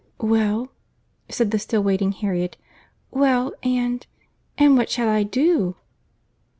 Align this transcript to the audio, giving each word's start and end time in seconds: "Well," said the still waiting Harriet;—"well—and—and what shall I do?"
"Well," 0.19 0.71
said 1.29 1.51
the 1.51 1.59
still 1.59 1.83
waiting 1.83 2.11
Harriet;—"well—and—and 2.11 4.75
what 4.75 4.89
shall 4.89 5.09
I 5.09 5.21
do?" 5.21 5.75